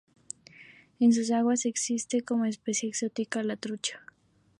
[0.99, 4.01] En sus aguas existe, como especie exótica, la trucha.